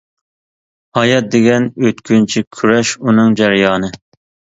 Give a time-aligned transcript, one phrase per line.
[0.99, 3.91] ھايات دېگەن ئۆتكۈنچى، كۈرەش ئۇنىڭ جەريانى.